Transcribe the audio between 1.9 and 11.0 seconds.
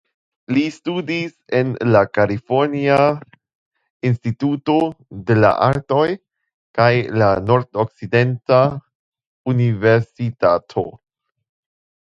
la Kalifornia Instituto de la Artoj kaj la Nordokcidenta Universitato.